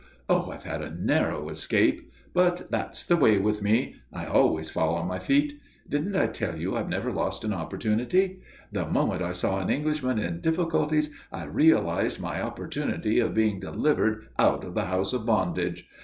[0.27, 2.11] Oh, I've had a narrow escape.
[2.33, 3.97] But that's the way with me.
[4.11, 5.59] I always fall on my feet.
[5.87, 8.41] Didn't I tell you I've never lost an opportunity?
[8.71, 14.25] The moment I saw an Englishman in difficulties, I realized my opportunity of being delivered
[14.39, 15.87] out of the House of Bondage.